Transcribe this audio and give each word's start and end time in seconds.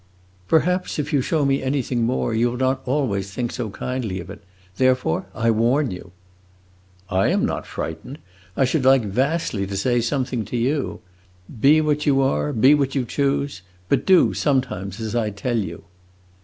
"Perhaps, 0.47 0.97
if 0.97 1.13
you 1.13 1.21
show 1.21 1.45
me 1.45 1.61
anything 1.61 2.01
more, 2.05 2.33
you 2.33 2.49
will 2.49 2.57
not 2.57 2.81
always 2.87 3.29
think 3.29 3.51
so 3.51 3.69
kindly 3.69 4.19
of 4.19 4.31
it. 4.31 4.41
Therefore 4.77 5.27
I 5.35 5.51
warn 5.51 5.91
you." 5.91 6.11
"I 7.07 7.27
am 7.27 7.45
not 7.45 7.67
frightened. 7.67 8.17
I 8.57 8.65
should 8.65 8.83
like 8.83 9.05
vastly 9.05 9.67
to 9.67 9.77
say 9.77 10.01
something 10.01 10.43
to 10.45 10.57
you: 10.57 11.01
Be 11.59 11.81
what 11.81 12.07
you 12.07 12.19
are, 12.19 12.51
be 12.51 12.73
what 12.73 12.95
you 12.95 13.05
choose; 13.05 13.61
but 13.89 14.07
do, 14.07 14.33
sometimes, 14.33 14.99
as 14.99 15.13
I 15.15 15.29
tell 15.29 15.59
you." 15.59 15.83